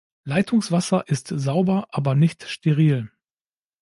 Leitungswasser 0.23 1.07
ist 1.09 1.27
sauber, 1.27 1.87
aber 1.91 2.15
nicht 2.15 2.45
steril. 2.49 3.11